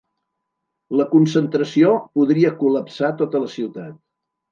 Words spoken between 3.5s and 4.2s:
ciutat